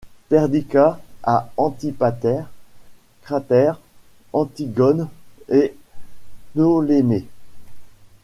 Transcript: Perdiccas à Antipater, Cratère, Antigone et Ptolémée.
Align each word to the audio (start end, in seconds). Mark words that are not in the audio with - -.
Perdiccas 0.29 0.99
à 1.21 1.51
Antipater, 1.57 2.41
Cratère, 3.21 3.79
Antigone 4.33 5.07
et 5.47 5.77
Ptolémée. 6.55 7.27